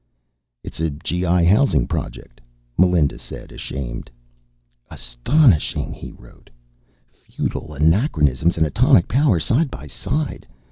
"It's 0.63 0.79
a 0.79 0.89
G.I. 0.89 1.45
housing 1.45 1.85
project," 1.85 2.41
Melinda 2.75 3.19
said, 3.19 3.51
ashamed. 3.51 4.09
"Astonishing." 4.89 5.93
He 5.93 6.11
wrote: 6.11 6.49
_Feudal 7.13 7.75
anachronisms 7.75 8.57
and 8.57 8.65
atomic 8.65 9.07
power, 9.07 9.39
side 9.39 9.69
by 9.69 9.85
side. 9.85 10.47